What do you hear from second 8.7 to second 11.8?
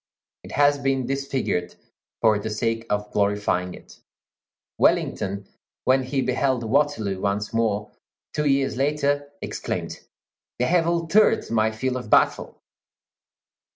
later, exclaimed, "They have altered my